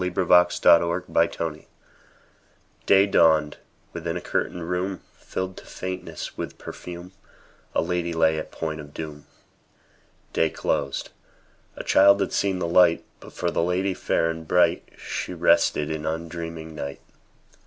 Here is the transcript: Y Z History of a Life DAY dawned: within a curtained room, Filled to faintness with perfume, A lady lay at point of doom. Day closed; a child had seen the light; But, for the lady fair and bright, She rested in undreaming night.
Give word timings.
Y 0.03 0.07
Z 0.07 0.09
History 0.09 0.23
of 0.65 0.81
a 0.81 1.09
Life 1.13 1.37
DAY 2.87 3.05
dawned: 3.05 3.57
within 3.93 4.17
a 4.17 4.21
curtained 4.21 4.67
room, 4.67 5.01
Filled 5.19 5.55
to 5.57 5.65
faintness 5.67 6.35
with 6.35 6.57
perfume, 6.57 7.11
A 7.75 7.83
lady 7.83 8.11
lay 8.11 8.39
at 8.39 8.51
point 8.51 8.79
of 8.81 8.95
doom. 8.95 9.27
Day 10.33 10.49
closed; 10.49 11.11
a 11.75 11.83
child 11.83 12.19
had 12.19 12.33
seen 12.33 12.57
the 12.57 12.65
light; 12.65 13.05
But, 13.19 13.33
for 13.33 13.51
the 13.51 13.61
lady 13.61 13.93
fair 13.93 14.31
and 14.31 14.47
bright, 14.47 14.89
She 14.97 15.35
rested 15.35 15.91
in 15.91 16.07
undreaming 16.07 16.73
night. 16.73 17.01